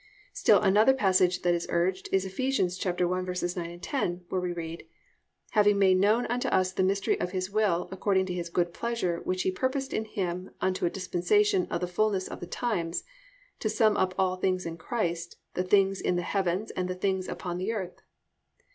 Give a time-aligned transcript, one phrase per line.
[0.29, 0.29] 4.
[0.33, 2.31] Still another passage that is urged is Eph.
[2.37, 4.87] 1:9, 10, where we read:
[5.51, 9.19] +"Having made known unto us the mystery of His will according to His good pleasure
[9.25, 13.03] which He purposed in Him unto a dispensation of the fulness of the times,
[13.59, 17.27] to sum up all things in Christ, the things in the heavens, and the things
[17.27, 18.01] upon the earth."